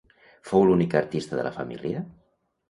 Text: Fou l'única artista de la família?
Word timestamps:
Fou 0.51 0.63
l'única 0.69 0.97
artista 1.01 1.39
de 1.41 1.45
la 1.49 1.53
família? 1.59 2.03